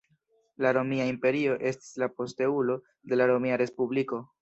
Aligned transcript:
La 0.65 0.71
romia 0.77 1.05
imperio 1.09 1.59
estis 1.73 1.93
la 2.05 2.09
posteulo 2.17 2.81
de 3.13 3.23
la 3.25 3.33
Romia 3.37 3.65
Respubliko. 3.67 4.27